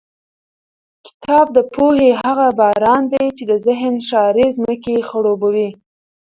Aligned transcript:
کتاب 1.05 1.45
د 1.55 1.57
پوهې 1.73 2.09
هغه 2.23 2.47
باران 2.59 3.01
دی 3.11 3.25
چې 3.37 3.43
د 3.51 3.53
ذهن 3.67 3.95
شاړې 4.09 4.47
ځمکې 4.57 4.95
خړوبوي. 5.07 5.69